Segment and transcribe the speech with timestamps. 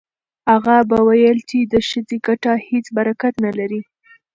[0.55, 3.81] اغا به ویل چې د ښځې ګټه هیڅ برکت نه لري.